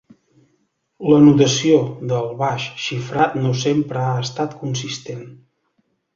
La 1.11 1.19
notació 1.25 1.75
del 2.13 2.31
baix 2.39 2.65
xifrat 2.85 3.37
no 3.43 3.53
sempre 3.67 4.03
ha 4.07 4.17
estat 4.25 4.59
consistent. 4.65 5.23